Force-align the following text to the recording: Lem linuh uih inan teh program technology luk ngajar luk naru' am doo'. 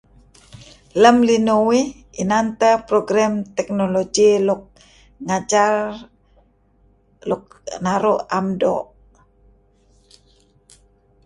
Lem 1.01 1.17
linuh 1.27 1.61
uih 1.69 1.85
inan 2.21 2.45
teh 2.59 2.77
program 2.89 3.31
technology 3.57 4.29
luk 4.47 4.61
ngajar 5.25 5.73
luk 7.29 7.43
naru' 7.83 8.23
am 8.37 8.47
doo'. 8.61 8.85